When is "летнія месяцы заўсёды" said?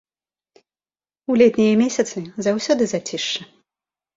1.41-2.83